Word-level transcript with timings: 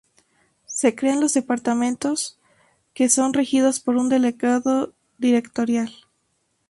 Se 0.65 0.95
crean 0.95 1.21
los 1.21 1.35
departamentos 1.35 2.39
que 2.95 3.07
son 3.07 3.33
regidos 3.33 3.79
por 3.79 3.97
un 3.97 4.09
"delegado 4.09 4.95
directorial". 5.19 5.93